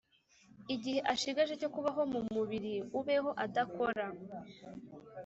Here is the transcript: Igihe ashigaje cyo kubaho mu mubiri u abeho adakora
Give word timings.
Igihe 0.75 0.99
ashigaje 1.13 1.53
cyo 1.61 1.69
kubaho 1.75 2.01
mu 2.11 2.19
mubiri 2.35 2.73
u 2.81 2.99
abeho 3.01 3.29
adakora 3.45 4.05